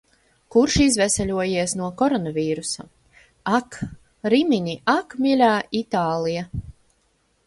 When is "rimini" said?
4.35-4.73